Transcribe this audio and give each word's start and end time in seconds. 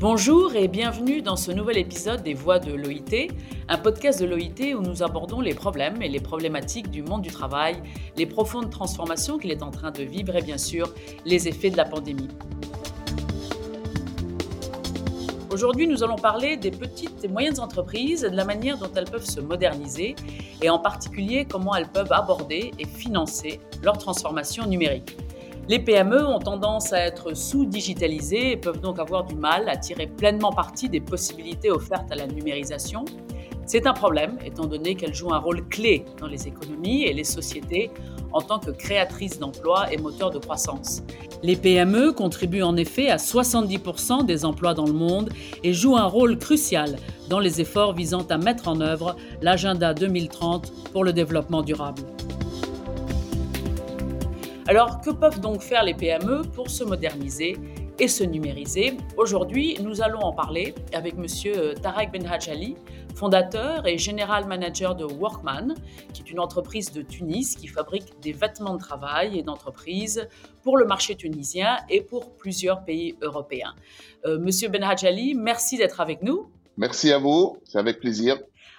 Bonjour 0.00 0.54
et 0.54 0.68
bienvenue 0.68 1.22
dans 1.22 1.34
ce 1.34 1.50
nouvel 1.50 1.76
épisode 1.76 2.22
des 2.22 2.32
Voix 2.32 2.60
de 2.60 2.72
l'OIT, 2.72 3.32
un 3.68 3.78
podcast 3.78 4.20
de 4.20 4.26
l'OIT 4.26 4.76
où 4.76 4.80
nous 4.80 5.02
abordons 5.02 5.40
les 5.40 5.54
problèmes 5.54 6.00
et 6.02 6.08
les 6.08 6.20
problématiques 6.20 6.88
du 6.88 7.02
monde 7.02 7.22
du 7.22 7.30
travail, 7.30 7.82
les 8.16 8.24
profondes 8.24 8.70
transformations 8.70 9.38
qu'il 9.38 9.50
est 9.50 9.60
en 9.60 9.72
train 9.72 9.90
de 9.90 10.04
vivre 10.04 10.36
et 10.36 10.42
bien 10.42 10.56
sûr 10.56 10.94
les 11.24 11.48
effets 11.48 11.70
de 11.70 11.76
la 11.76 11.84
pandémie. 11.84 12.28
Aujourd'hui, 15.50 15.88
nous 15.88 16.04
allons 16.04 16.14
parler 16.14 16.56
des 16.56 16.70
petites 16.70 17.24
et 17.24 17.28
moyennes 17.28 17.58
entreprises, 17.58 18.22
de 18.22 18.36
la 18.36 18.44
manière 18.44 18.78
dont 18.78 18.92
elles 18.94 19.10
peuvent 19.10 19.28
se 19.28 19.40
moderniser 19.40 20.14
et 20.62 20.70
en 20.70 20.78
particulier 20.78 21.44
comment 21.44 21.74
elles 21.74 21.88
peuvent 21.88 22.12
aborder 22.12 22.70
et 22.78 22.86
financer 22.86 23.58
leur 23.82 23.98
transformation 23.98 24.64
numérique. 24.64 25.16
Les 25.68 25.78
PME 25.78 26.26
ont 26.26 26.38
tendance 26.38 26.94
à 26.94 27.00
être 27.00 27.36
sous-digitalisées 27.36 28.52
et 28.52 28.56
peuvent 28.56 28.80
donc 28.80 28.98
avoir 28.98 29.24
du 29.24 29.34
mal 29.34 29.68
à 29.68 29.76
tirer 29.76 30.06
pleinement 30.06 30.50
parti 30.50 30.88
des 30.88 31.00
possibilités 31.00 31.70
offertes 31.70 32.10
à 32.10 32.14
la 32.14 32.26
numérisation. 32.26 33.04
C'est 33.66 33.86
un 33.86 33.92
problème, 33.92 34.38
étant 34.42 34.64
donné 34.64 34.94
qu'elles 34.94 35.14
jouent 35.14 35.34
un 35.34 35.38
rôle 35.38 35.68
clé 35.68 36.06
dans 36.20 36.26
les 36.26 36.48
économies 36.48 37.02
et 37.02 37.12
les 37.12 37.24
sociétés 37.24 37.90
en 38.32 38.40
tant 38.40 38.58
que 38.58 38.70
créatrices 38.70 39.38
d'emplois 39.38 39.92
et 39.92 39.98
moteurs 39.98 40.30
de 40.30 40.38
croissance. 40.38 41.02
Les 41.42 41.54
PME 41.54 42.12
contribuent 42.12 42.62
en 42.62 42.76
effet 42.78 43.10
à 43.10 43.16
70% 43.16 44.24
des 44.24 44.46
emplois 44.46 44.72
dans 44.72 44.86
le 44.86 44.94
monde 44.94 45.28
et 45.62 45.74
jouent 45.74 45.98
un 45.98 46.06
rôle 46.06 46.38
crucial 46.38 46.96
dans 47.28 47.40
les 47.40 47.60
efforts 47.60 47.92
visant 47.92 48.26
à 48.30 48.38
mettre 48.38 48.68
en 48.68 48.80
œuvre 48.80 49.16
l'agenda 49.42 49.92
2030 49.92 50.72
pour 50.94 51.04
le 51.04 51.12
développement 51.12 51.60
durable. 51.60 52.02
Alors, 54.68 55.00
que 55.00 55.08
peuvent 55.08 55.40
donc 55.40 55.62
faire 55.62 55.82
les 55.82 55.94
PME 55.94 56.42
pour 56.42 56.68
se 56.68 56.84
moderniser 56.84 57.56
et 57.98 58.06
se 58.06 58.22
numériser 58.22 58.98
Aujourd'hui, 59.16 59.78
nous 59.80 60.02
allons 60.02 60.20
en 60.20 60.34
parler 60.34 60.74
avec 60.92 61.14
M. 61.14 61.24
Tarek 61.82 62.12
Benhajali, 62.12 62.76
fondateur 63.14 63.86
et 63.86 63.96
général 63.96 64.46
manager 64.46 64.94
de 64.94 65.06
Workman, 65.06 65.74
qui 66.12 66.20
est 66.20 66.30
une 66.30 66.38
entreprise 66.38 66.92
de 66.92 67.00
Tunis 67.00 67.56
qui 67.56 67.66
fabrique 67.66 68.20
des 68.20 68.32
vêtements 68.32 68.74
de 68.74 68.78
travail 68.78 69.38
et 69.38 69.42
d'entreprise 69.42 70.28
pour 70.62 70.76
le 70.76 70.84
marché 70.84 71.14
tunisien 71.14 71.78
et 71.88 72.02
pour 72.02 72.36
plusieurs 72.36 72.84
pays 72.84 73.16
européens. 73.22 73.74
Euh, 74.26 74.38
Monsieur 74.38 74.68
Benhajali, 74.68 75.34
merci 75.34 75.78
d'être 75.78 76.02
avec 76.02 76.22
nous. 76.22 76.50
Merci 76.76 77.10
à 77.10 77.16
vous, 77.16 77.56
c'est 77.64 77.78
avec 77.78 78.00
plaisir. 78.00 78.38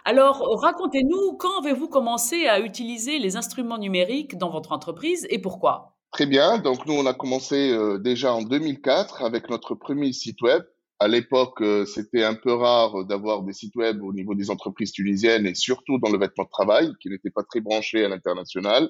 Alors, 0.09 0.59
racontez-nous, 0.59 1.33
quand 1.37 1.61
avez-vous 1.61 1.87
commencé 1.87 2.47
à 2.47 2.61
utiliser 2.61 3.19
les 3.19 3.35
instruments 3.35 3.77
numériques 3.77 4.39
dans 4.39 4.49
votre 4.49 4.71
entreprise 4.71 5.27
et 5.29 5.37
pourquoi? 5.37 5.99
Très 6.11 6.25
bien, 6.25 6.57
donc 6.57 6.87
nous 6.87 6.95
on 6.95 7.05
a 7.05 7.13
commencé 7.13 7.69
euh, 7.69 7.99
déjà 7.99 8.33
en 8.33 8.41
2004 8.41 9.21
avec 9.23 9.51
notre 9.51 9.75
premier 9.75 10.11
site 10.11 10.41
web. 10.41 10.63
À 10.97 11.07
l'époque, 11.07 11.61
euh, 11.61 11.85
c'était 11.85 12.23
un 12.23 12.33
peu 12.33 12.51
rare 12.51 13.05
d'avoir 13.05 13.43
des 13.43 13.53
sites 13.53 13.75
web 13.75 14.01
au 14.01 14.11
niveau 14.11 14.33
des 14.33 14.49
entreprises 14.49 14.93
tunisiennes 14.93 15.45
et 15.45 15.53
surtout 15.53 15.99
dans 15.99 16.09
le 16.09 16.17
vêtement 16.17 16.45
de 16.45 16.49
travail, 16.49 16.91
qui 16.99 17.09
n'était 17.09 17.29
pas 17.29 17.43
très 17.43 17.61
branché 17.61 18.03
à 18.03 18.09
l'international. 18.09 18.89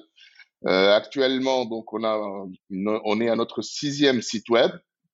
Euh, 0.68 0.96
actuellement, 0.96 1.66
donc 1.66 1.92
on 1.92 2.02
a, 2.02 2.18
on 2.70 3.20
est 3.20 3.28
à 3.28 3.36
notre 3.36 3.60
sixième 3.60 4.22
site 4.22 4.48
web 4.48 4.70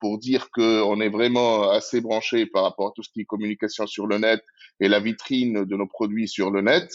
pour 0.07 0.19
dire 0.19 0.51
qu'on 0.53 1.01
est 1.01 1.09
vraiment 1.09 1.69
assez 1.69 2.01
branché 2.01 2.47
par 2.47 2.63
rapport 2.63 2.91
à 2.91 2.93
tout 2.95 3.03
ce 3.03 3.11
qui 3.11 3.23
est 3.23 3.25
communication 3.25 3.89
sur 3.89 4.07
le 4.07 4.19
net 4.19 4.41
et 4.79 4.87
la 4.87 5.01
vitrine 5.01 5.65
de 5.65 5.77
nos 5.77 5.89
produits 5.89 6.29
sur 6.29 6.53
le 6.53 6.61
net. 6.61 6.89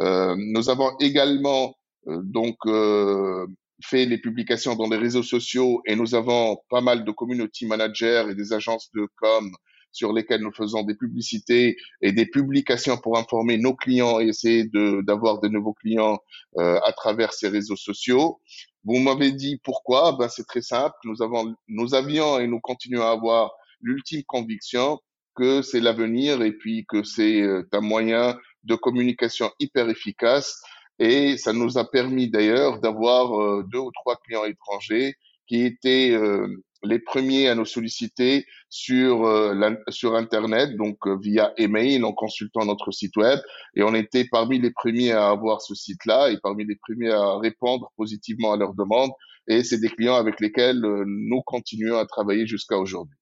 Euh, 0.00 0.34
nous 0.36 0.68
avons 0.68 0.90
également 0.98 1.74
euh, 2.08 2.20
donc 2.22 2.58
euh, 2.66 3.46
fait 3.82 4.04
les 4.04 4.18
publications 4.18 4.74
dans 4.74 4.90
les 4.90 4.98
réseaux 4.98 5.22
sociaux 5.22 5.80
et 5.86 5.96
nous 5.96 6.14
avons 6.14 6.58
pas 6.68 6.82
mal 6.82 7.02
de 7.06 7.10
community 7.12 7.64
managers 7.64 8.26
et 8.30 8.34
des 8.34 8.52
agences 8.52 8.90
de 8.94 9.08
com 9.16 9.50
sur 9.90 10.12
lesquelles 10.12 10.42
nous 10.42 10.52
faisons 10.52 10.82
des 10.82 10.94
publicités 10.94 11.78
et 12.02 12.12
des 12.12 12.26
publications 12.26 12.98
pour 12.98 13.16
informer 13.16 13.56
nos 13.56 13.74
clients 13.74 14.20
et 14.20 14.26
essayer 14.26 14.64
d'avoir 15.08 15.40
de, 15.40 15.48
nouveaux 15.48 15.72
clients 15.72 16.18
à 16.56 16.92
travers 16.92 17.32
ces 17.32 17.48
réseaux 17.48 17.74
sociaux. 17.74 18.38
Vous 18.84 18.98
m'avez 18.98 19.32
dit 19.32 19.60
pourquoi? 19.62 20.12
Ben 20.12 20.28
c'est 20.28 20.46
très 20.46 20.62
simple. 20.62 20.94
Nous 21.04 21.22
avons, 21.22 21.54
nous 21.68 21.94
avions 21.94 22.38
et 22.38 22.46
nous 22.46 22.60
continuons 22.60 23.02
à 23.02 23.10
avoir 23.10 23.52
l'ultime 23.80 24.22
conviction 24.26 24.98
que 25.34 25.62
c'est 25.62 25.80
l'avenir 25.80 26.42
et 26.42 26.52
puis 26.52 26.84
que 26.88 27.02
c'est 27.02 27.40
euh, 27.42 27.68
un 27.72 27.80
moyen 27.80 28.38
de 28.64 28.74
communication 28.74 29.50
hyper 29.58 29.88
efficace. 29.88 30.60
Et 30.98 31.36
ça 31.38 31.52
nous 31.52 31.78
a 31.78 31.90
permis 31.90 32.28
d'ailleurs 32.28 32.80
d'avoir 32.80 33.40
euh, 33.40 33.64
deux 33.70 33.78
ou 33.78 33.90
trois 33.92 34.16
clients 34.16 34.44
étrangers 34.44 35.14
qui 35.46 35.62
étaient 35.62 36.10
euh, 36.12 36.46
les 36.82 36.98
premiers 36.98 37.48
à 37.48 37.54
nous 37.54 37.64
solliciter 37.64 38.46
sur 38.68 39.30
sur 39.88 40.14
internet 40.14 40.76
donc 40.76 40.96
via 41.20 41.52
email 41.58 42.02
en 42.04 42.12
consultant 42.12 42.64
notre 42.64 42.90
site 42.90 43.16
web 43.16 43.38
et 43.74 43.82
on 43.82 43.94
était 43.94 44.24
parmi 44.30 44.58
les 44.58 44.70
premiers 44.70 45.12
à 45.12 45.28
avoir 45.28 45.60
ce 45.60 45.74
site 45.74 46.04
là 46.06 46.30
et 46.30 46.38
parmi 46.42 46.64
les 46.64 46.76
premiers 46.76 47.10
à 47.10 47.38
répondre 47.38 47.92
positivement 47.96 48.52
à 48.52 48.56
leurs 48.56 48.74
demandes 48.74 49.10
et 49.46 49.64
c'est 49.64 49.78
des 49.78 49.88
clients 49.88 50.14
avec 50.14 50.40
lesquels 50.40 50.80
nous 50.80 51.42
continuons 51.42 51.98
à 51.98 52.06
travailler 52.06 52.46
jusqu'à 52.46 52.78
aujourd'hui. 52.78 53.16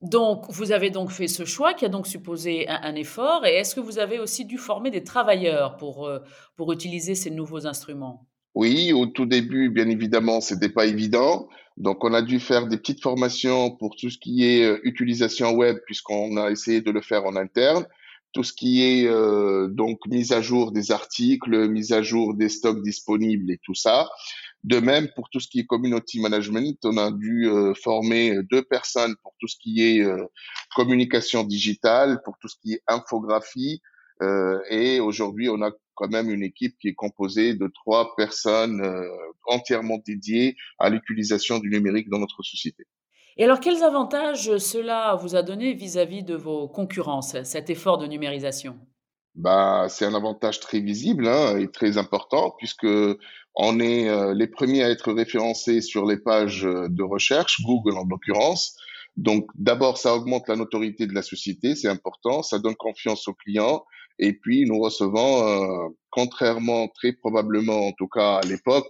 Donc, 0.00 0.44
vous 0.48 0.70
avez 0.70 0.90
donc 0.90 1.10
fait 1.10 1.26
ce 1.26 1.44
choix 1.44 1.74
qui 1.74 1.84
a 1.84 1.88
donc 1.88 2.06
supposé 2.06 2.68
un, 2.68 2.94
effort. 2.94 3.44
Et 3.44 3.54
est-ce 3.54 3.74
que 3.74 3.80
vous 3.80 3.98
avez 3.98 4.20
aussi 4.20 4.44
dû 4.44 4.56
former 4.56 4.90
des 4.90 5.02
travailleurs 5.02 5.76
pour, 5.76 6.06
euh, 6.06 6.20
pour 6.56 6.72
utiliser 6.72 7.16
ces 7.16 7.30
nouveaux 7.30 7.66
instruments? 7.66 8.26
Oui, 8.54 8.92
au 8.92 9.06
tout 9.06 9.26
début, 9.26 9.70
bien 9.70 9.88
évidemment, 9.88 10.40
c'était 10.40 10.68
pas 10.68 10.86
évident. 10.86 11.48
Donc, 11.76 12.02
on 12.04 12.12
a 12.12 12.22
dû 12.22 12.40
faire 12.40 12.66
des 12.66 12.76
petites 12.76 13.02
formations 13.02 13.70
pour 13.70 13.94
tout 13.94 14.10
ce 14.10 14.18
qui 14.18 14.44
est 14.44 14.64
euh, 14.64 14.80
utilisation 14.82 15.52
web, 15.52 15.78
puisqu'on 15.86 16.36
a 16.36 16.50
essayé 16.50 16.80
de 16.80 16.90
le 16.90 17.00
faire 17.00 17.24
en 17.24 17.36
interne. 17.36 17.86
Tout 18.32 18.42
ce 18.42 18.52
qui 18.52 18.82
est 18.82 19.06
euh, 19.06 19.68
donc 19.68 20.00
mise 20.06 20.32
à 20.32 20.42
jour 20.42 20.72
des 20.72 20.90
articles, 20.90 21.68
mise 21.68 21.92
à 21.92 22.02
jour 22.02 22.34
des 22.34 22.48
stocks 22.48 22.82
disponibles 22.82 23.50
et 23.50 23.58
tout 23.62 23.74
ça. 23.74 24.08
De 24.64 24.80
même, 24.80 25.08
pour 25.14 25.30
tout 25.30 25.38
ce 25.38 25.48
qui 25.48 25.60
est 25.60 25.66
community 25.66 26.20
management, 26.20 26.78
on 26.84 26.96
a 26.96 27.12
dû 27.12 27.48
euh, 27.48 27.74
former 27.74 28.42
deux 28.50 28.62
personnes 28.62 29.14
pour 29.22 29.32
tout 29.38 29.46
ce 29.46 29.56
qui 29.56 29.82
est 29.82 30.02
euh, 30.02 30.26
communication 30.74 31.44
digitale, 31.44 32.20
pour 32.24 32.36
tout 32.40 32.48
ce 32.48 32.56
qui 32.60 32.74
est 32.74 32.82
infographie. 32.88 33.80
Euh, 34.22 34.58
et 34.70 35.00
aujourd'hui, 35.00 35.48
on 35.48 35.62
a 35.62 35.70
quand 35.94 36.08
même 36.08 36.30
une 36.30 36.42
équipe 36.42 36.76
qui 36.80 36.88
est 36.88 36.94
composée 36.94 37.54
de 37.54 37.70
trois 37.74 38.14
personnes 38.16 38.82
entièrement 39.46 39.98
dédiées 40.06 40.56
à 40.78 40.90
l'utilisation 40.90 41.58
du 41.58 41.70
numérique 41.70 42.08
dans 42.08 42.18
notre 42.18 42.42
société. 42.42 42.84
Et 43.36 43.44
alors, 43.44 43.58
quels 43.58 43.82
avantages 43.82 44.58
cela 44.58 45.16
vous 45.16 45.34
a 45.34 45.42
donné 45.42 45.74
vis-à-vis 45.74 46.22
de 46.22 46.34
vos 46.34 46.68
concurrents, 46.68 47.22
cet 47.22 47.70
effort 47.70 47.98
de 47.98 48.06
numérisation? 48.06 48.78
Bah, 49.38 49.86
c'est 49.88 50.04
un 50.04 50.14
avantage 50.14 50.58
très 50.58 50.80
visible 50.80 51.28
hein, 51.28 51.56
et 51.58 51.68
très 51.68 51.96
important 51.96 52.52
puisque 52.58 52.88
on 53.54 53.78
est 53.78 54.08
euh, 54.08 54.34
les 54.34 54.48
premiers 54.48 54.82
à 54.82 54.90
être 54.90 55.12
référencés 55.12 55.80
sur 55.80 56.06
les 56.06 56.16
pages 56.16 56.66
euh, 56.66 56.88
de 56.88 57.04
recherche, 57.04 57.62
Google 57.62 57.96
en 57.96 58.04
l'occurrence. 58.04 58.76
Donc 59.16 59.46
d'abord, 59.54 59.96
ça 59.96 60.16
augmente 60.16 60.48
la 60.48 60.56
notoriété 60.56 61.06
de 61.06 61.14
la 61.14 61.22
société, 61.22 61.76
c'est 61.76 61.88
important, 61.88 62.42
ça 62.42 62.58
donne 62.58 62.74
confiance 62.74 63.28
aux 63.28 63.34
clients. 63.34 63.84
Et 64.18 64.32
puis 64.32 64.66
nous 64.66 64.78
recevons, 64.80 65.46
euh, 65.46 65.88
contrairement 66.10 66.88
très 66.88 67.12
probablement, 67.12 67.88
en 67.88 67.92
tout 67.92 68.08
cas 68.08 68.40
à 68.42 68.46
l'époque, 68.46 68.86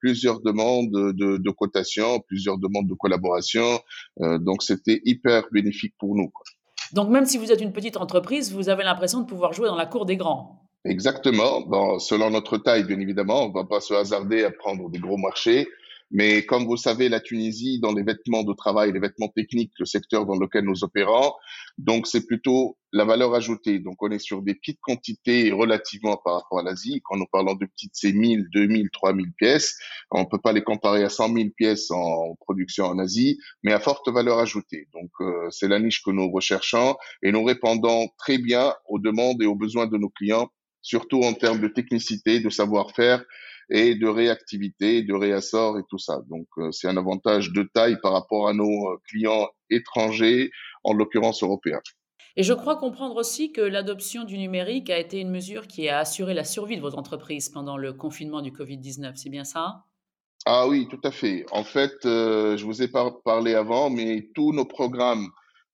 plusieurs 0.00 0.40
demandes 0.40 0.90
de, 0.90 1.36
de, 1.36 1.50
cotation, 1.50 2.20
plusieurs 2.26 2.58
demandes 2.58 2.88
de 2.88 2.94
collaboration. 2.94 3.78
donc 4.20 4.64
c'était 4.64 5.00
hyper 5.04 5.44
bénéfique 5.52 5.94
pour 5.98 6.16
nous. 6.16 6.28
Quoi. 6.28 6.44
Donc 6.92 7.08
même 7.08 7.24
si 7.24 7.38
vous 7.38 7.52
êtes 7.52 7.60
une 7.60 7.72
petite 7.72 7.96
entreprise, 7.96 8.52
vous 8.52 8.68
avez 8.68 8.84
l'impression 8.84 9.20
de 9.20 9.26
pouvoir 9.26 9.52
jouer 9.52 9.68
dans 9.68 9.76
la 9.76 9.86
cour 9.86 10.06
des 10.06 10.16
grands. 10.16 10.64
Exactement. 10.84 11.62
Bon, 11.62 11.98
selon 11.98 12.30
notre 12.30 12.58
taille, 12.58 12.84
bien 12.84 13.00
évidemment, 13.00 13.44
on 13.44 13.48
ne 13.48 13.54
va 13.54 13.64
pas 13.64 13.80
se 13.80 13.94
hasarder 13.94 14.44
à 14.44 14.50
prendre 14.50 14.90
des 14.90 14.98
gros 14.98 15.16
marchés. 15.16 15.66
Mais 16.14 16.46
comme 16.46 16.64
vous 16.64 16.76
savez, 16.76 17.08
la 17.08 17.18
Tunisie, 17.18 17.80
dans 17.80 17.92
les 17.92 18.04
vêtements 18.04 18.44
de 18.44 18.52
travail, 18.52 18.92
les 18.92 19.00
vêtements 19.00 19.32
techniques, 19.34 19.72
le 19.80 19.84
secteur 19.84 20.26
dans 20.26 20.38
lequel 20.38 20.64
nous 20.64 20.84
opérons, 20.84 21.32
donc 21.76 22.06
c'est 22.06 22.24
plutôt 22.24 22.78
la 22.92 23.04
valeur 23.04 23.34
ajoutée. 23.34 23.80
Donc 23.80 24.00
on 24.00 24.12
est 24.12 24.20
sur 24.20 24.40
des 24.40 24.54
petites 24.54 24.78
quantités 24.80 25.50
relativement 25.50 26.16
par 26.16 26.34
rapport 26.34 26.60
à 26.60 26.62
l'Asie. 26.62 27.02
Quand 27.04 27.16
nous 27.16 27.26
parlons 27.26 27.54
de 27.54 27.66
petites, 27.66 27.94
c'est 27.94 28.12
1000, 28.12 28.46
2000, 28.54 28.90
3000 28.92 29.32
pièces. 29.32 29.76
On 30.12 30.24
peut 30.24 30.38
pas 30.38 30.52
les 30.52 30.62
comparer 30.62 31.02
à 31.02 31.08
100 31.08 31.34
000 31.34 31.48
pièces 31.56 31.90
en 31.90 32.36
production 32.36 32.84
en 32.84 33.00
Asie, 33.00 33.40
mais 33.64 33.72
à 33.72 33.80
forte 33.80 34.08
valeur 34.08 34.38
ajoutée. 34.38 34.86
Donc 34.92 35.10
euh, 35.20 35.48
c'est 35.50 35.66
la 35.66 35.80
niche 35.80 36.04
que 36.04 36.12
nous 36.12 36.30
recherchons 36.30 36.94
et 37.24 37.32
nous 37.32 37.42
répondons 37.42 38.06
très 38.18 38.38
bien 38.38 38.72
aux 38.86 39.00
demandes 39.00 39.42
et 39.42 39.46
aux 39.46 39.56
besoins 39.56 39.88
de 39.88 39.96
nos 39.96 40.10
clients, 40.10 40.48
surtout 40.80 41.22
en 41.24 41.34
termes 41.34 41.58
de 41.58 41.66
technicité, 41.66 42.38
de 42.38 42.50
savoir-faire 42.50 43.24
et 43.70 43.94
de 43.94 44.06
réactivité, 44.06 45.02
de 45.02 45.14
réassort 45.14 45.78
et 45.78 45.82
tout 45.88 45.98
ça. 45.98 46.20
Donc 46.28 46.46
euh, 46.58 46.70
c'est 46.72 46.88
un 46.88 46.96
avantage 46.96 47.52
de 47.52 47.62
taille 47.74 47.98
par 48.02 48.12
rapport 48.12 48.48
à 48.48 48.54
nos 48.54 48.88
euh, 48.88 48.96
clients 49.08 49.48
étrangers, 49.70 50.50
en 50.84 50.92
l'occurrence 50.92 51.42
européens. 51.42 51.80
Et 52.36 52.42
je 52.42 52.52
crois 52.52 52.76
comprendre 52.76 53.16
aussi 53.16 53.52
que 53.52 53.60
l'adoption 53.60 54.24
du 54.24 54.38
numérique 54.38 54.90
a 54.90 54.98
été 54.98 55.20
une 55.20 55.30
mesure 55.30 55.68
qui 55.68 55.88
a 55.88 55.98
assuré 55.98 56.34
la 56.34 56.44
survie 56.44 56.76
de 56.76 56.82
vos 56.82 56.96
entreprises 56.96 57.48
pendant 57.48 57.76
le 57.76 57.92
confinement 57.92 58.42
du 58.42 58.50
Covid-19. 58.50 59.12
C'est 59.14 59.30
bien 59.30 59.44
ça? 59.44 59.84
Ah 60.46 60.66
oui, 60.66 60.88
tout 60.90 61.00
à 61.04 61.10
fait. 61.10 61.46
En 61.52 61.64
fait, 61.64 62.04
euh, 62.04 62.56
je 62.56 62.64
vous 62.64 62.82
ai 62.82 62.88
parlé 62.88 63.54
avant, 63.54 63.88
mais 63.88 64.28
tous 64.34 64.52
nos 64.52 64.64
programmes 64.64 65.28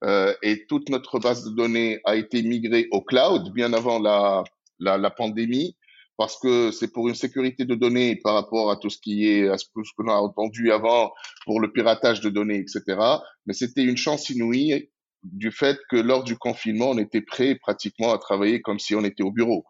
euh, 0.04 0.34
et 0.42 0.66
toute 0.66 0.90
notre 0.90 1.18
base 1.18 1.44
de 1.44 1.50
données 1.50 2.00
a 2.04 2.14
été 2.16 2.42
migrée 2.42 2.88
au 2.92 3.00
cloud 3.00 3.52
bien 3.52 3.72
avant 3.72 3.98
la, 3.98 4.44
la, 4.78 4.98
la 4.98 5.10
pandémie 5.10 5.76
parce 6.20 6.38
que 6.38 6.70
c'est 6.70 6.92
pour 6.92 7.08
une 7.08 7.14
sécurité 7.14 7.64
de 7.64 7.74
données 7.74 8.14
par 8.14 8.34
rapport 8.34 8.70
à 8.70 8.76
tout 8.76 8.90
ce 8.90 8.98
qui 8.98 9.26
est 9.26 9.48
à 9.48 9.56
ce 9.56 9.64
qu'on 9.96 10.08
a 10.08 10.16
entendu 10.16 10.70
avant 10.70 11.14
pour 11.46 11.60
le 11.60 11.72
piratage 11.72 12.20
de 12.20 12.28
données, 12.28 12.58
etc. 12.58 13.00
Mais 13.46 13.54
c'était 13.54 13.84
une 13.84 13.96
chance 13.96 14.28
inouïe 14.28 14.90
du 15.22 15.50
fait 15.50 15.78
que 15.88 15.96
lors 15.96 16.22
du 16.22 16.36
confinement, 16.36 16.90
on 16.90 16.98
était 16.98 17.22
prêt 17.22 17.54
pratiquement 17.54 18.12
à 18.12 18.18
travailler 18.18 18.60
comme 18.60 18.78
si 18.78 18.94
on 18.94 19.02
était 19.02 19.22
au 19.22 19.30
bureau. 19.30 19.64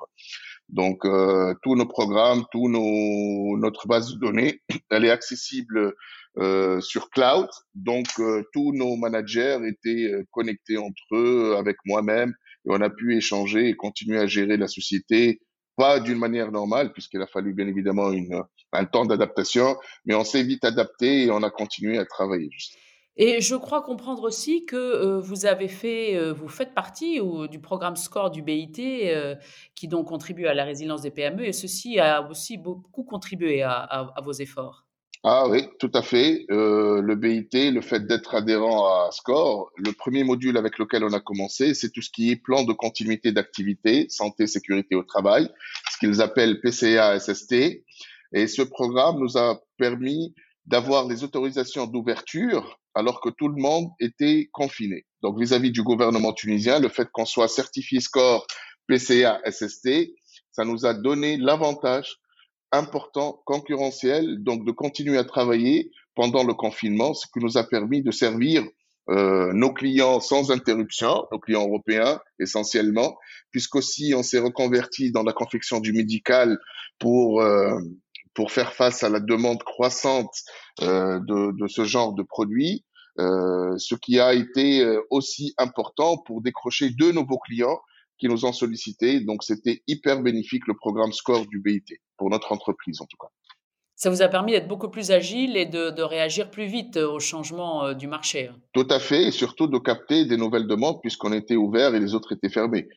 Donc, 0.68 1.04
euh, 1.04 1.54
tous 1.62 1.76
nos 1.76 1.86
programmes, 1.86 2.42
tout 2.50 2.68
nos, 2.68 3.56
notre 3.56 3.86
base 3.86 4.14
de 4.14 4.18
données, 4.18 4.60
elle 4.90 5.04
est 5.04 5.10
accessible 5.10 5.94
euh, 6.38 6.80
sur 6.80 7.10
cloud. 7.10 7.48
Donc, 7.76 8.08
euh, 8.18 8.42
tous 8.52 8.72
nos 8.72 8.96
managers 8.96 9.58
étaient 9.68 10.24
connectés 10.32 10.78
entre 10.78 11.14
eux, 11.14 11.54
avec 11.56 11.76
moi-même, 11.84 12.34
et 12.66 12.70
on 12.70 12.80
a 12.80 12.90
pu 12.90 13.16
échanger 13.16 13.68
et 13.68 13.74
continuer 13.74 14.18
à 14.18 14.26
gérer 14.26 14.56
la 14.56 14.66
société, 14.66 15.40
pas 15.80 15.98
d'une 15.98 16.18
manière 16.18 16.52
normale, 16.52 16.92
puisqu'il 16.92 17.22
a 17.22 17.26
fallu 17.26 17.54
bien 17.54 17.66
évidemment 17.66 18.12
une, 18.12 18.42
un 18.70 18.84
temps 18.84 19.06
d'adaptation, 19.06 19.78
mais 20.04 20.14
on 20.14 20.24
s'est 20.24 20.42
vite 20.42 20.62
adapté 20.62 21.24
et 21.24 21.30
on 21.30 21.42
a 21.42 21.48
continué 21.48 21.96
à 21.96 22.04
travailler. 22.04 22.50
Et 23.16 23.40
je 23.40 23.56
crois 23.56 23.80
comprendre 23.80 24.22
aussi 24.24 24.66
que 24.66 24.76
euh, 24.76 25.20
vous 25.20 25.46
avez 25.46 25.68
fait, 25.68 26.16
euh, 26.16 26.34
vous 26.34 26.48
faites 26.48 26.74
partie 26.74 27.18
du 27.50 27.60
programme 27.60 27.96
SCORE 27.96 28.30
du 28.30 28.42
BIT, 28.42 29.08
euh, 29.08 29.36
qui 29.74 29.88
donc 29.88 30.08
contribue 30.08 30.46
à 30.46 30.52
la 30.52 30.64
résilience 30.64 31.00
des 31.00 31.10
PME, 31.10 31.46
et 31.46 31.52
ceci 31.52 31.98
a 31.98 32.28
aussi 32.28 32.58
beaucoup 32.58 33.04
contribué 33.04 33.62
à, 33.62 34.14
vos 34.22 34.32
efforts. 34.32 34.86
Ah 35.22 35.46
oui, 35.48 35.68
tout 35.78 35.90
à 35.92 36.00
fait. 36.00 36.46
le 36.48 37.14
BIT, 37.14 37.72
le 37.72 37.82
fait 37.82 38.06
d'être 38.06 38.34
adhérent 38.34 38.86
à 38.86 39.10
SCORE, 39.12 39.70
le 39.76 39.92
premier 39.92 40.24
module 40.24 40.56
avec 40.56 40.78
lequel 40.78 41.04
on 41.04 41.12
a 41.12 41.20
commencé, 41.20 41.74
c'est 41.74 41.90
tout 41.90 42.00
ce 42.00 42.10
qui 42.10 42.30
est 42.30 42.36
plan 42.36 42.64
de 42.64 42.72
continuité 42.72 43.30
d'activité, 43.30 44.06
santé, 44.08 44.46
sécurité 44.46 44.94
au 44.94 45.02
travail, 45.02 45.50
ce 45.92 45.98
qu'ils 45.98 46.22
appellent 46.22 46.60
PCA-SST. 46.62 47.84
Et 48.32 48.46
ce 48.46 48.62
programme 48.62 49.18
nous 49.18 49.36
a 49.36 49.60
permis 49.76 50.34
d'avoir 50.64 51.06
les 51.06 51.22
autorisations 51.22 51.86
d'ouverture 51.86 52.80
alors 52.94 53.20
que 53.20 53.28
tout 53.28 53.48
le 53.48 53.60
monde 53.60 53.90
était 54.00 54.48
confiné. 54.52 55.04
Donc 55.22 55.38
vis-à-vis 55.38 55.70
du 55.70 55.82
gouvernement 55.82 56.32
tunisien, 56.32 56.80
le 56.80 56.88
fait 56.88 57.08
qu'on 57.12 57.26
soit 57.26 57.48
certifié 57.48 58.00
score 58.00 58.46
PCA 58.86 59.40
SST, 59.44 60.12
ça 60.50 60.64
nous 60.64 60.86
a 60.86 60.94
donné 60.94 61.36
l'avantage 61.36 62.16
important 62.72 63.42
concurrentiel 63.44 64.42
donc 64.42 64.64
de 64.64 64.72
continuer 64.72 65.18
à 65.18 65.24
travailler 65.24 65.90
pendant 66.14 66.44
le 66.44 66.54
confinement, 66.54 67.14
ce 67.14 67.26
qui 67.26 67.44
nous 67.44 67.58
a 67.58 67.64
permis 67.64 68.02
de 68.02 68.10
servir 68.10 68.64
euh, 69.08 69.52
nos 69.52 69.72
clients 69.72 70.20
sans 70.20 70.52
interruption, 70.52 71.26
nos 71.32 71.38
clients 71.38 71.66
européens 71.66 72.20
essentiellement, 72.38 73.16
puisqu'aussi 73.50 74.12
on 74.14 74.22
s'est 74.22 74.38
reconverti 74.38 75.10
dans 75.10 75.22
la 75.22 75.32
confection 75.32 75.80
du 75.80 75.92
médical 75.92 76.58
pour 76.98 77.40
euh, 77.40 77.78
pour 78.34 78.52
faire 78.52 78.72
face 78.72 79.02
à 79.02 79.08
la 79.08 79.20
demande 79.20 79.62
croissante 79.62 80.34
euh, 80.82 81.18
de, 81.20 81.52
de, 81.58 81.66
ce 81.66 81.84
genre 81.84 82.14
de 82.14 82.22
produits, 82.22 82.84
euh, 83.18 83.76
ce 83.76 83.94
qui 83.94 84.20
a 84.20 84.32
été 84.34 84.82
euh, 84.84 85.00
aussi 85.10 85.52
important 85.58 86.16
pour 86.18 86.40
décrocher 86.40 86.90
deux 86.90 87.12
nouveaux 87.12 87.38
clients 87.38 87.80
qui 88.20 88.28
nous 88.28 88.44
ont 88.44 88.52
sollicité. 88.52 89.20
Donc, 89.20 89.42
c'était 89.42 89.82
hyper 89.86 90.22
bénéfique 90.22 90.66
le 90.66 90.74
programme 90.74 91.12
Score 91.12 91.46
du 91.46 91.60
BIT 91.60 91.98
pour 92.16 92.30
notre 92.30 92.52
entreprise 92.52 93.00
en 93.00 93.06
tout 93.06 93.16
cas. 93.20 93.28
Ça 93.96 94.08
vous 94.08 94.22
a 94.22 94.28
permis 94.28 94.52
d'être 94.52 94.68
beaucoup 94.68 94.88
plus 94.88 95.10
agile 95.10 95.56
et 95.56 95.66
de, 95.66 95.90
de 95.90 96.02
réagir 96.02 96.50
plus 96.50 96.66
vite 96.66 96.96
au 96.96 97.18
changement 97.18 97.84
euh, 97.84 97.94
du 97.94 98.06
marché. 98.06 98.48
Hein. 98.48 98.56
Tout 98.72 98.86
à 98.88 98.98
fait, 98.98 99.24
et 99.24 99.30
surtout 99.30 99.66
de 99.66 99.78
capter 99.78 100.24
des 100.24 100.36
nouvelles 100.36 100.66
demandes 100.66 101.00
puisqu'on 101.02 101.32
était 101.32 101.56
ouvert 101.56 101.94
et 101.94 102.00
les 102.00 102.14
autres 102.14 102.32
étaient 102.32 102.48
fermés. 102.48 102.88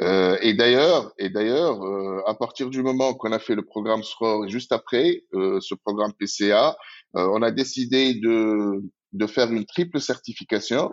Euh, 0.00 0.36
et 0.42 0.54
d'ailleurs, 0.54 1.12
et 1.18 1.28
d'ailleurs, 1.28 1.82
euh, 1.84 2.20
à 2.26 2.34
partir 2.34 2.68
du 2.68 2.82
moment 2.82 3.14
qu'on 3.14 3.32
a 3.32 3.38
fait 3.38 3.54
le 3.54 3.62
programme 3.62 4.02
SROR 4.02 4.44
et 4.44 4.48
juste 4.48 4.72
après 4.72 5.22
euh, 5.34 5.60
ce 5.60 5.74
programme 5.74 6.12
PCA, 6.18 6.76
on 7.16 7.42
a 7.42 7.52
décidé 7.52 8.14
de, 8.14 8.82
de 9.12 9.26
faire 9.28 9.52
une 9.52 9.64
triple 9.64 10.00
certification. 10.00 10.90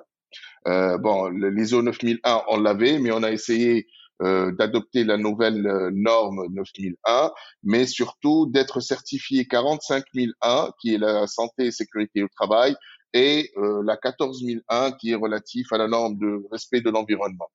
Euh, 0.68 0.98
bon, 0.98 1.30
l'ISO 1.30 1.81
9001, 1.81 2.44
on 2.50 2.60
l'avait, 2.60 3.00
mais 3.00 3.12
on 3.12 3.24
a 3.24 3.31
essayé 3.31 3.88
d'adopter 4.24 5.04
la 5.04 5.18
nouvelle 5.18 5.63
norme 5.94 6.46
9001, 6.52 7.31
mais 7.63 7.88
surtout 7.88 8.46
d'être 8.46 8.80
certifié 8.80 9.48
45001, 9.48 10.74
qui 10.80 10.94
est 10.94 11.00
la 11.00 11.25
santé 11.25 11.66
et 11.66 11.72
sécurité 11.72 12.22
au 12.22 12.28
travail, 12.28 12.75
et 13.13 13.52
la 13.58 13.98
14001, 13.98 14.92
qui 14.92 15.10
est 15.10 15.16
relatif 15.16 15.74
à 15.74 15.80
la 15.80 15.88
norme 15.88 16.19
de 16.19 16.48
respect 16.52 16.81
de 16.81 16.92
l'environnement. 16.92 17.50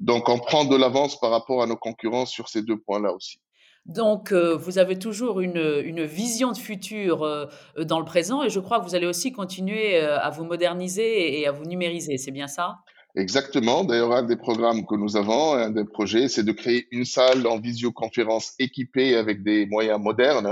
Donc, 0.00 0.30
on 0.30 0.38
prend 0.38 0.64
de 0.64 0.76
l'avance 0.76 1.20
par 1.20 1.30
rapport 1.30 1.62
à 1.62 1.66
nos 1.66 1.76
concurrents 1.76 2.24
sur 2.24 2.48
ces 2.48 2.62
deux 2.62 2.78
points-là 2.78 3.12
aussi. 3.12 3.38
Donc, 3.88 4.32
euh, 4.32 4.56
vous 4.56 4.78
avez 4.78 4.98
toujours 4.98 5.40
une, 5.40 6.04
vision 6.04 6.50
de 6.50 6.56
futur 6.56 7.22
euh, 7.22 7.46
dans 7.84 8.00
le 8.00 8.04
présent 8.04 8.42
et 8.42 8.50
je 8.50 8.58
crois 8.58 8.80
que 8.80 8.84
vous 8.84 8.96
allez 8.96 9.06
aussi 9.06 9.32
continuer 9.32 10.02
euh, 10.02 10.18
à 10.18 10.30
vous 10.30 10.44
moderniser 10.44 11.40
et 11.40 11.46
à 11.46 11.52
vous 11.52 11.64
numériser. 11.64 12.18
C'est 12.18 12.32
bien 12.32 12.48
ça? 12.48 12.78
Exactement. 13.14 13.84
D'ailleurs, 13.84 14.12
un 14.12 14.24
des 14.24 14.36
programmes 14.36 14.84
que 14.86 14.96
nous 14.96 15.16
avons, 15.16 15.54
un 15.54 15.70
des 15.70 15.84
projets, 15.84 16.28
c'est 16.28 16.42
de 16.42 16.52
créer 16.52 16.88
une 16.90 17.04
salle 17.04 17.46
en 17.46 17.60
visioconférence 17.60 18.54
équipée 18.58 19.14
avec 19.14 19.42
des 19.42 19.66
moyens 19.66 20.00
modernes. 20.00 20.46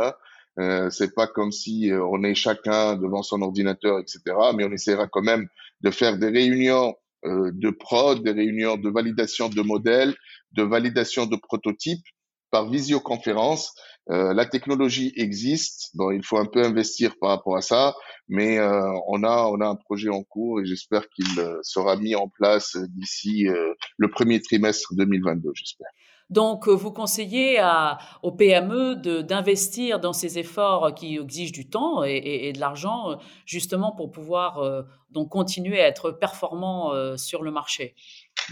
Hein. 0.57 0.89
C'est 0.91 1.15
pas 1.15 1.27
comme 1.27 1.51
si 1.51 1.91
on 1.93 2.23
est 2.23 2.35
chacun 2.35 2.97
devant 2.97 3.23
son 3.23 3.43
ordinateur, 3.43 3.99
etc. 3.99 4.21
Mais 4.57 4.65
on 4.65 4.73
essaiera 4.73 5.09
quand 5.09 5.21
même 5.21 5.47
de 5.83 5.91
faire 5.91 6.17
des 6.17 6.29
réunions 6.29 6.95
de 7.25 7.71
prod, 7.71 8.23
des 8.23 8.31
réunions 8.31 8.77
de 8.77 8.89
validation 8.89 9.51
de 9.51 9.61
modèles, 9.61 10.15
de 10.53 10.63
validation 10.63 11.27
de 11.27 11.37
prototypes 11.37 12.07
par 12.55 12.71
visioconférence. 12.71 13.75
Euh, 14.11 14.33
la 14.33 14.47
technologie 14.47 15.12
existe, 15.17 15.91
bon, 15.95 16.12
il 16.12 16.25
faut 16.25 16.39
un 16.39 16.47
peu 16.47 16.62
investir 16.62 17.17
par 17.21 17.31
rapport 17.31 17.56
à 17.56 17.62
ça, 17.62 17.97
mais 18.29 18.59
euh, 18.59 18.93
on 19.09 19.25
a 19.25 19.47
on 19.47 19.61
a 19.61 19.67
un 19.67 19.75
projet 19.75 20.09
en 20.09 20.23
cours 20.23 20.61
et 20.61 20.65
j'espère 20.65 21.09
qu'il 21.09 21.27
sera 21.62 21.97
mis 21.97 22.15
en 22.15 22.29
place 22.29 22.77
d'ici 22.91 23.49
le 23.97 24.09
premier 24.09 24.41
trimestre 24.41 24.95
2022, 24.95 25.51
j'espère. 25.55 25.89
Donc, 26.31 26.69
vous 26.69 26.93
conseillez 26.93 27.61
aux 28.23 28.33
PME 28.33 29.23
d'investir 29.23 29.99
dans 29.99 30.12
ces 30.12 30.39
efforts 30.39 30.95
qui 30.95 31.17
exigent 31.19 31.53
du 31.53 31.69
temps 31.69 32.05
et, 32.05 32.49
et, 32.49 32.53
de 32.53 32.61
l'argent, 32.61 33.19
justement 33.47 33.93
pour 33.93 34.11
pouvoir 34.11 34.85
donc 35.11 35.29
continuer 35.29 35.81
à 35.81 35.89
être 35.89 36.13
performant 36.13 37.17
sur 37.17 37.43
le 37.43 37.51
marché. 37.51 37.94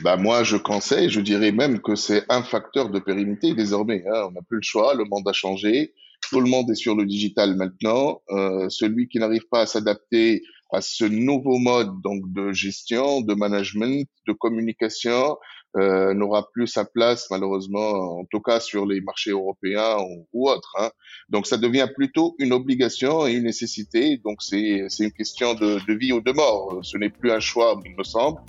Bah 0.00 0.16
moi, 0.16 0.42
je 0.42 0.56
conseille, 0.56 1.10
je 1.10 1.20
dirais 1.20 1.52
même 1.52 1.80
que 1.80 1.94
c'est 1.94 2.24
un 2.30 2.42
facteur 2.42 2.88
de 2.88 2.98
pérennité 2.98 3.54
désormais. 3.54 4.02
Hein. 4.06 4.28
On 4.28 4.32
n'a 4.32 4.40
plus 4.42 4.56
le 4.56 4.62
choix, 4.62 4.94
le 4.94 5.04
monde 5.04 5.28
a 5.28 5.32
changé, 5.32 5.92
tout 6.30 6.40
le 6.40 6.48
monde 6.48 6.70
est 6.70 6.74
sur 6.74 6.96
le 6.96 7.04
digital 7.04 7.56
maintenant. 7.56 8.22
Euh, 8.30 8.68
celui 8.70 9.08
qui 9.08 9.18
n'arrive 9.18 9.46
pas 9.50 9.60
à 9.60 9.66
s'adapter 9.66 10.42
à 10.72 10.80
ce 10.80 11.04
nouveau 11.04 11.58
mode 11.58 12.00
donc 12.02 12.22
de 12.32 12.52
gestion, 12.52 13.20
de 13.20 13.34
management, 13.34 14.08
de 14.26 14.32
communication, 14.32 15.36
euh, 15.76 16.14
n'aura 16.14 16.48
plus 16.52 16.66
sa 16.66 16.86
place 16.86 17.28
malheureusement, 17.30 18.20
en 18.20 18.24
tout 18.30 18.40
cas 18.40 18.60
sur 18.60 18.86
les 18.86 19.02
marchés 19.02 19.30
européens 19.30 19.98
ou, 20.32 20.48
autres. 20.48 20.74
Hein. 20.78 20.90
Donc 21.28 21.46
ça 21.46 21.58
devient 21.58 21.88
plutôt 21.94 22.34
une 22.38 22.54
obligation 22.54 23.26
et 23.26 23.32
une 23.34 23.44
nécessité. 23.44 24.18
Donc 24.24 24.42
c'est 24.42 24.86
une 25.00 25.12
question 25.12 25.52
de, 25.52 25.84
de 25.86 25.94
vie 25.94 26.12
ou 26.12 26.22
de 26.22 26.32
mort. 26.32 26.80
Ce 26.82 26.96
n'est 26.96 27.10
plus 27.10 27.30
un 27.30 27.40
choix, 27.40 27.78
il 27.84 27.94
me 27.94 28.04
semble. 28.04 28.40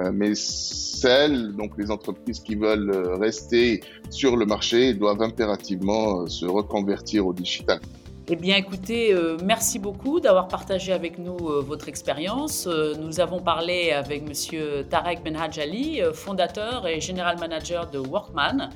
Euh, 0.00 0.10
mais 0.12 0.34
celles, 0.34 1.54
donc 1.54 1.72
les 1.76 1.90
entreprises 1.90 2.40
qui 2.40 2.54
veulent 2.54 2.90
euh, 2.90 3.16
rester 3.16 3.82
sur 4.10 4.36
le 4.36 4.46
marché, 4.46 4.94
doivent 4.94 5.22
impérativement 5.22 6.26
se 6.26 6.46
reconvertir 6.46 7.26
au 7.26 7.32
digital. 7.32 7.80
Eh 8.28 8.36
bien, 8.36 8.56
écoutez, 8.56 9.12
euh, 9.12 9.36
merci 9.44 9.80
beaucoup 9.80 10.20
d'avoir 10.20 10.46
partagé 10.46 10.92
avec 10.92 11.18
nous 11.18 11.48
euh, 11.48 11.60
votre 11.60 11.88
expérience. 11.88 12.68
Euh, 12.68 12.94
nous 13.00 13.18
avons 13.18 13.40
parlé 13.40 13.90
avec 13.90 14.22
Monsieur 14.22 14.86
Tarek 14.88 15.24
Benhajali, 15.24 16.00
fondateur 16.14 16.86
et 16.86 17.00
général 17.00 17.38
manager 17.40 17.90
de 17.90 17.98
Workman, 17.98 18.70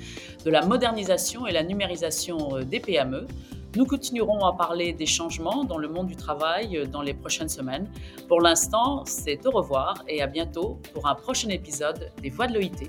de 0.45 0.51
la 0.51 0.67
modernisation 0.67 1.47
et 1.47 1.53
la 1.53 1.63
numérisation 1.63 2.59
des 2.65 2.81
PME. 2.81 3.29
Nous 3.77 3.85
continuerons 3.85 4.43
à 4.47 4.55
parler 4.55 4.95
des 4.95 5.05
changements 5.05 5.63
dans 5.63 5.77
le 5.77 5.87
monde 5.87 6.07
du 6.07 6.17
travail 6.17 6.89
dans 6.91 7.03
les 7.03 7.13
prochaines 7.13 7.51
semaines. 7.51 7.87
Pour 8.27 8.41
l'instant, 8.41 9.05
c'est 9.05 9.45
au 9.47 9.51
revoir 9.51 10.03
et 10.09 10.23
à 10.23 10.27
bientôt 10.27 10.79
pour 10.95 11.07
un 11.07 11.15
prochain 11.15 11.51
épisode 11.51 12.11
des 12.23 12.31
Voix 12.31 12.47
de 12.47 12.55
l'OIT. 12.55 12.89